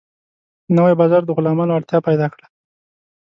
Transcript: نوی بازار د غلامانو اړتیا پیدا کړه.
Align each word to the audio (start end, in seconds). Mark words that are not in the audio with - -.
نوی 0.77 0.93
بازار 1.01 1.21
د 1.25 1.29
غلامانو 1.37 1.75
اړتیا 1.77 1.99
پیدا 2.07 2.27
کړه. 2.33 2.45